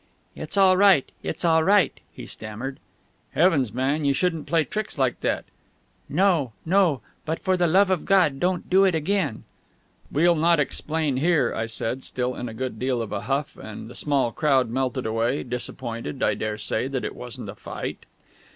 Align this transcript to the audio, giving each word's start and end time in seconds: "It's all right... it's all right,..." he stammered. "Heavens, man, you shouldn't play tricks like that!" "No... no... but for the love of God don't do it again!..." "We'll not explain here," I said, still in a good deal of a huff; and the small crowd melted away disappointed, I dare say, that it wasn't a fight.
"It's 0.35 0.57
all 0.57 0.77
right... 0.77 1.07
it's 1.21 1.45
all 1.45 1.63
right,..." 1.63 1.99
he 2.11 2.25
stammered. 2.25 2.79
"Heavens, 3.33 3.71
man, 3.71 4.03
you 4.03 4.13
shouldn't 4.13 4.47
play 4.47 4.63
tricks 4.63 4.97
like 4.97 5.19
that!" 5.19 5.45
"No... 6.09 6.53
no... 6.65 7.01
but 7.23 7.37
for 7.37 7.55
the 7.55 7.67
love 7.67 7.91
of 7.91 8.03
God 8.03 8.39
don't 8.39 8.67
do 8.67 8.83
it 8.83 8.95
again!..." 8.95 9.43
"We'll 10.11 10.33
not 10.33 10.59
explain 10.59 11.17
here," 11.17 11.53
I 11.55 11.67
said, 11.67 12.03
still 12.03 12.33
in 12.33 12.49
a 12.49 12.53
good 12.55 12.79
deal 12.79 12.99
of 12.99 13.11
a 13.11 13.21
huff; 13.21 13.55
and 13.57 13.91
the 13.91 13.93
small 13.93 14.31
crowd 14.31 14.71
melted 14.71 15.05
away 15.05 15.43
disappointed, 15.43 16.23
I 16.23 16.33
dare 16.33 16.57
say, 16.57 16.87
that 16.87 17.05
it 17.05 17.13
wasn't 17.15 17.49
a 17.49 17.53
fight. 17.55 18.07